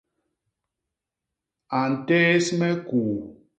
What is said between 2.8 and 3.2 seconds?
kuu.